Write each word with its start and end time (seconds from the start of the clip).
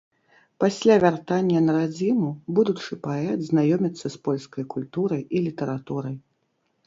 Пасля 0.61 0.93
вяртання 1.03 1.59
на 1.65 1.73
радзіму 1.79 2.29
будучы 2.59 2.97
паэт 3.05 3.39
знаёміцца 3.49 4.07
з 4.15 4.21
польскай 4.29 4.63
культурай 4.75 5.21
і 5.21 5.37
літаратурай. 5.49 6.15